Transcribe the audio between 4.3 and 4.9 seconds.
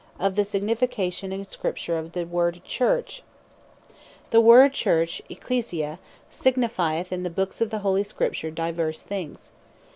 The word